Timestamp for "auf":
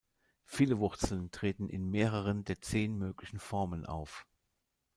3.85-4.25